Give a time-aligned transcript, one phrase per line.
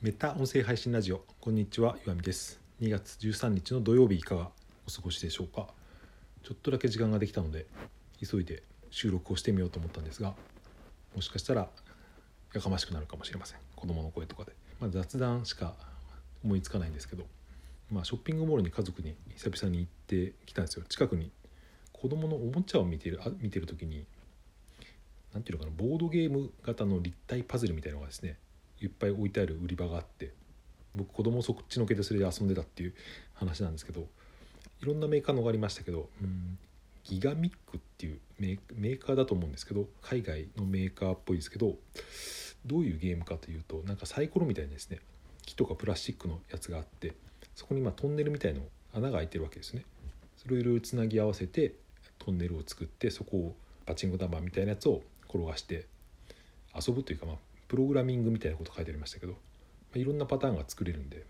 [0.00, 1.24] メタ音声配信ラジオ。
[1.40, 2.60] こんにちは岩見です。
[2.80, 4.50] 2月13日の土曜日いかが
[4.86, 5.66] お過ごしでしょうか？
[6.44, 7.66] ちょっとだけ時間ができたので
[8.24, 10.34] 急いで収録をしてみようと思ったんですが
[11.16, 11.68] もしかしたら
[12.54, 13.58] やかましくなるかもしれません。
[13.74, 15.74] 子供の声とかで、まあ、雑談しか
[16.44, 17.24] 思いつかないんですけど、
[17.90, 20.84] まあ、ショッピングモールに家族に久々に行ってきたんですよ。
[20.88, 21.32] 近くに
[21.92, 24.06] 子供のおもちゃを見てるあ見てる時に
[25.34, 28.38] 何ていうのかなボードゲーム型の立体パズルみたいなのがですね
[28.80, 30.32] いっぱい置いてある売り場があって
[30.96, 32.94] 僕子供そっちのけでそれで遊んでたっていう
[33.34, 34.06] 話なんですけど
[34.82, 36.58] いろんなメーカーのがありましたけど、うん、
[37.04, 41.76] ギガミックっていうメーカーだと思うんですけど海外のメーカーっぽいですけど
[42.66, 45.00] どういうゲームかというとなんかサイコロみたいにですね
[45.44, 47.14] 木とかプラスチックのやつがあって
[47.54, 48.62] そこにまトンネルみたいの
[48.94, 49.84] 穴が開いてるわけですね。
[50.36, 51.74] それをいろいろつなぎ合わせて
[52.18, 55.86] トンネルを作ってそこをパチンコ玉みたいなやつを転がして
[56.74, 57.36] 遊ぶというか、まあ、
[57.68, 59.38] プログラミングみたいなこと書いてありましたけど、ま
[59.96, 61.24] あ、いろんなパターンが作れるんで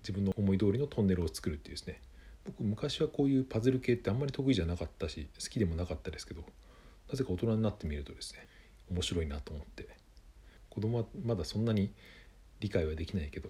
[0.00, 2.00] 自分の思い通りのトンネルを作るっていうですね。
[2.46, 6.42] 僕昔はこういうパズル系ってあんまり得意じゃなかったし好きでもなかったですけど
[7.10, 8.46] なぜか大人になってみるとですね
[8.90, 9.88] 面白いなと思って。
[10.70, 11.90] 子供はまだそんなに
[12.60, 13.48] 理解はできないけど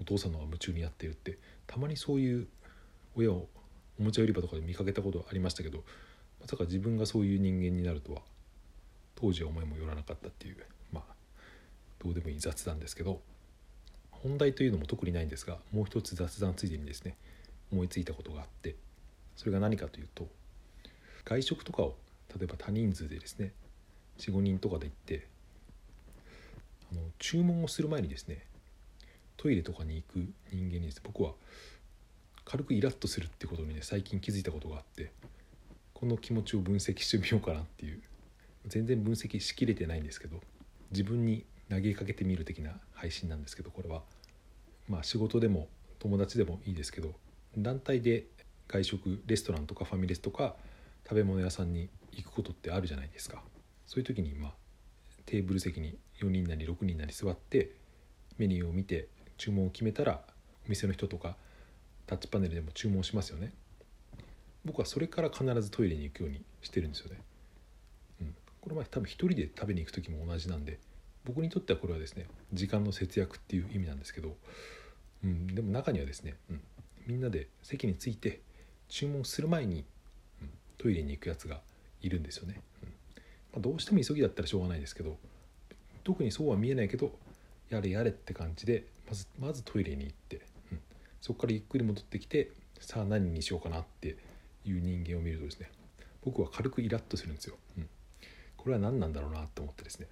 [0.00, 2.48] お父さんの方が夢中にやってるってたまにそういう
[3.14, 3.48] 親を
[4.00, 5.84] おもちゃ売り場とかで見かけたことありましたけど
[6.40, 8.22] まさか自分がそういう人間になるとは
[9.14, 10.56] 当時は思いもよらなかったっていう。
[12.02, 13.20] どうでもいい雑談ですけど
[14.10, 17.16] 本題というのも特にないんですがもう一つ雑談ついでにですね
[17.72, 18.76] 思いついたことがあって
[19.36, 20.26] それが何かというと
[21.24, 21.96] 外食とかを
[22.36, 23.52] 例えば多人数でですね
[24.18, 25.26] 45人とかで行って
[26.92, 28.44] あの注文をする前にですね
[29.36, 31.32] トイレとかに行く人間にです、ね、僕は
[32.44, 35.10] 軽くイラッとするってことにね最近気づいたことがあって
[35.94, 38.00] この気持ちを分析してみようかなっていう
[38.66, 40.40] 全然分析しきれてないんですけど
[40.90, 44.02] 自分に投げかけてみる的な配信なんですけどこれは。
[44.88, 45.68] まあ仕事でも
[46.00, 47.14] 友達でもいいですけど
[47.56, 48.26] 団体で
[48.68, 50.56] 外食レストランとかファミレスとか
[51.04, 53.42] 食べ物屋さんに行くことってあるじゃないですか。
[53.86, 54.52] そういう時にまあ
[55.24, 57.70] テーブル席に4人なり6人なり座って
[58.36, 60.20] メニューを見て注文を決めたら
[60.66, 61.36] お店の人とか
[62.06, 63.54] タッチパネルでも注文しますよね。
[64.64, 67.20] 僕はそれから必ずトイレに行くようにしてるんですよね。
[68.20, 68.34] うん。
[68.60, 70.78] これは多分一人で食べに行く時も同じなんで
[71.24, 74.36] 僕にとってはこれはですね時間の節約っていう意味なんですけど、
[75.24, 76.60] うん、でも中にはですね、うん、
[77.06, 78.40] みんなで席に着いて
[78.88, 79.84] 注文する前に、
[80.40, 81.60] うん、トイレに行くやつが
[82.00, 82.94] いるんですよね、うんま
[83.58, 85.16] あ、どうしても急ぎだったらしょうがないですけど
[86.04, 87.12] 特にそうは見えないけど
[87.70, 90.80] やれやれって感じでまずまずトイレに行って、うん、
[91.20, 92.50] そこからゆっくり戻ってきて
[92.80, 94.16] さあ何にしようかなって
[94.64, 95.70] いう人間を見るとですね
[96.24, 97.56] 僕は軽くイラッとするんですよ。
[97.78, 97.88] うん
[98.62, 100.06] これは何なんだろうなと思ってですね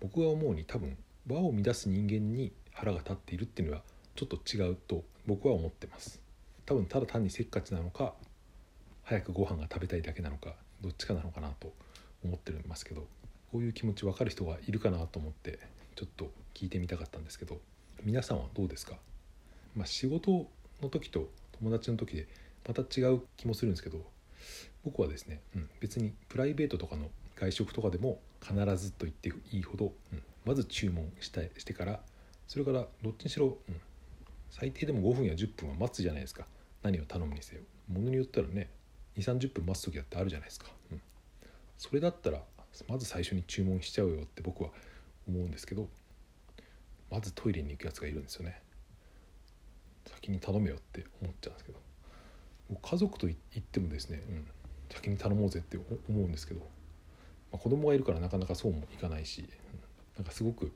[0.00, 0.96] 僕が思うに多分
[1.28, 3.82] 和を乱す人間に腹が立っているっていうのは
[4.14, 6.20] ちょっと違うと僕は思ってます。
[6.64, 8.14] 多分ただ単にせっかちなのか
[9.04, 11.72] 早くご飯が食べたいだけなのかどっちかなのかなと
[12.24, 13.06] 思ってますけど
[13.52, 15.60] こういう気持ち分かる人がいるかなと思って
[15.94, 17.58] ちょっと聞いてみたかったんですけど
[18.02, 18.96] 皆さんはどうですか、
[19.76, 20.46] まあ、仕事
[20.82, 21.28] の時と
[21.58, 22.26] 友達の時で
[22.66, 23.98] また違う気もするんですけど
[24.84, 32.00] 僕はですね、うん、別にプライベートとかの外食とかでも必ずと言っていいほど、うん、まず注文したしてから
[32.46, 33.80] それからどっちにしろ、うん、
[34.50, 36.46] 最低でも5分や10分は待つじゃないですか。
[36.82, 37.62] 何を頼むにせよ。
[37.88, 38.70] ものによったらね
[39.16, 41.00] 2 3 0分待つ時だってあるじゃないですか、うん、
[41.78, 42.42] それだったら
[42.88, 44.70] まず最初に注文しちゃうよって僕は
[45.26, 45.88] 思うんですけど
[47.10, 48.60] まずトイレに行くやつがいるんですよね。
[50.06, 51.78] 先に頼めよって思っちゃうんですけど。
[52.82, 54.46] 家族と言ってもですね、うん、
[54.90, 56.68] 先に頼もうぜって思うんですけど
[57.52, 60.72] まあ、子供がいるからなかなかそうもいかないし、うなんかすごく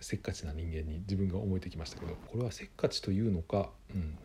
[0.00, 4.16] せっかちな人間に自分が思えてきましたけどこれはせっかちというのか、うん、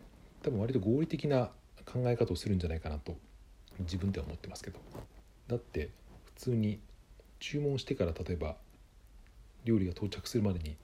[0.42, 1.50] 多分割と合理的な
[1.84, 3.16] 考え方をするんじゃないかなと
[3.80, 4.78] 自分では思ってますけど。
[5.48, 5.90] だって
[6.24, 6.80] 普通に
[7.38, 8.56] 注文してから例えば
[9.64, 10.76] 料理が到着するまでに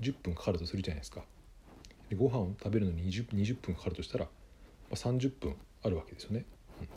[0.00, 1.22] 10分かかるとするじゃないですか。
[2.08, 4.30] でご飯を食べるのに 20, 20分かかるとしたら、ま
[4.92, 6.44] あ、30分あるわけですよね、
[6.80, 6.86] うん。
[6.86, 6.90] ま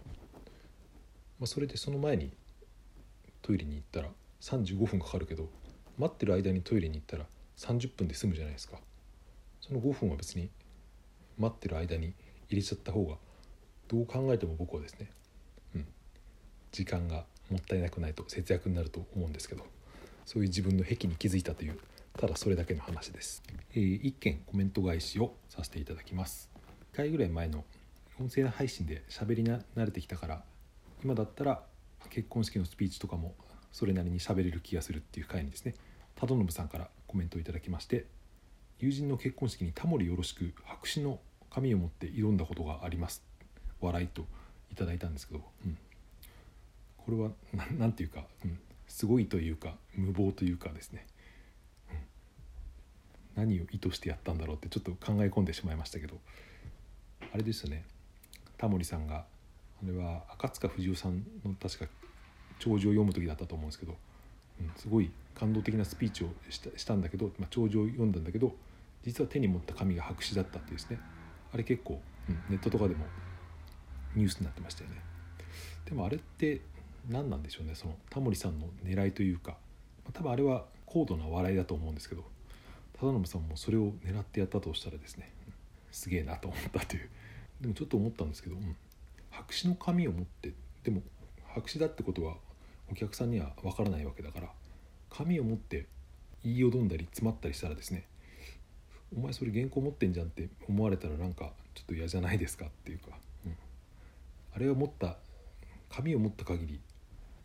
[1.44, 2.34] あ、それでその前に
[3.44, 4.10] トイレに行ったら
[4.42, 5.48] 35分かかるけど
[6.00, 7.26] 待ってる間にトイレに行ったら
[7.58, 8.78] 30分で済むじゃないですか。
[9.62, 10.50] その5分は別に
[11.38, 12.14] 待ってる間に
[12.50, 13.16] 入れちゃった方が
[13.88, 15.10] どう考えても僕はですね
[15.76, 15.88] うん
[16.72, 19.66] 時間がもったいなくないと節約になると思うんですけど
[20.26, 21.80] そういう自分の癖に気づいたという
[22.18, 23.42] ただそれだけの話です、
[23.74, 26.50] えー、1件コメント返しをさせていただきます。
[26.94, 27.64] 1回ぐらい前の
[28.20, 30.44] 音声配信で喋りな慣れてきたから
[31.04, 31.64] 今だったら
[32.10, 33.36] 結婚式のスピーチとかも
[33.72, 35.74] それなりに喋れる気がするっていう回にですね
[36.16, 38.06] 忠信さんからコメントをいただきまして
[38.80, 41.20] 友人の結婚式に「タモリよろしく白紙の
[41.50, 43.24] 紙を持って挑んだことがあります」
[43.82, 44.26] 笑いと
[44.72, 45.78] いただいたんですけど、うん、
[46.98, 47.32] これは
[47.78, 51.06] 何ていうか、うん、すごいというか無謀というかですね、
[53.36, 56.20] うん、何を意図してやったんだろうってちょっと考え込んでしまいましたけど
[57.34, 57.84] あれですよね。
[58.58, 59.26] タモリさんが
[59.84, 61.86] あれは赤塚不二夫さんの確か
[62.60, 63.96] 弔辞を読む時だったと思うんですけど、
[64.62, 68.54] うん、すごい感動的なスピーチをしたんだけど、まあ、弔辞を読んだんだけど
[69.04, 71.00] 実は手に持った紙が白紙だったっていうですね。
[71.54, 73.06] あれ結構、うん、ネットとかでも
[74.16, 75.02] ニュースになってましたよね。
[75.86, 76.62] でもあれって
[77.10, 79.52] 何なんでしょうねそのタモリさんの狙いというか、
[80.06, 82.24] まあ、多分あれは高度な笑いだと思うんですけど
[83.00, 85.30] 忠信さんもそれを狙ってやったとしたらですね、
[85.92, 87.10] すげえなと思ったという。
[87.60, 88.76] でもちょっと思ったんですけど、うん、
[89.34, 90.54] 白紙の紙を持って
[90.84, 91.02] でも
[91.54, 92.36] 白紙だってことは
[92.92, 94.48] お客さんには分からないわけだから
[95.10, 95.88] 紙を持って
[96.44, 98.06] 言いよどんだり詰まったりしたらですね
[99.16, 103.08] お前それ原稿持ってんじゃんって思われたらなんかちょっと嫌じゃないですかっていうか、
[103.46, 103.56] うん、
[104.56, 105.18] あれを持った
[105.90, 106.80] 紙を持った限り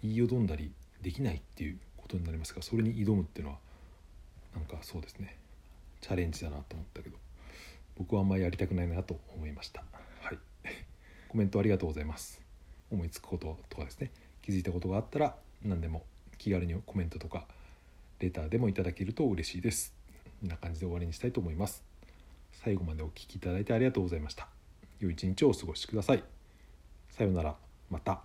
[0.02, 3.58] 言いよどんだりできないっていうことになりますがそれに挑むっていうのは
[4.54, 5.36] なんかそうですね
[6.00, 7.16] チャレンジだなと思ったけど
[7.96, 9.82] 僕はあんまりやりたくないなと思いました。
[11.28, 12.40] コメントありがとうございます。
[12.90, 14.10] 思いつくこととかですね。
[14.42, 16.04] 気づいたことがあったら何でも
[16.38, 17.46] 気軽にコメントとか
[18.20, 19.92] レターでもいただけると嬉しいです。
[20.40, 21.82] こんな感じで終わりにしたいと思います。
[22.52, 24.48] 最後までお聴きいただいてありがとうございました。
[25.00, 26.24] 良い一日をお過ごしください。
[27.10, 27.56] さようなら。
[27.90, 28.22] また。